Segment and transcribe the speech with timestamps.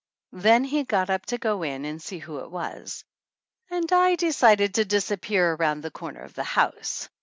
[0.33, 3.03] Then he got up to go in and see who it was.
[3.69, 7.07] And I de cided to disappear around the corner of the house.